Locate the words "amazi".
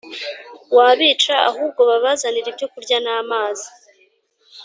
3.19-3.67